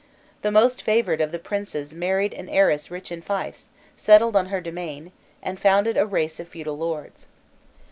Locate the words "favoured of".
0.81-1.31